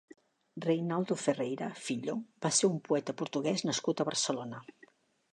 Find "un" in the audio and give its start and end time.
2.71-2.79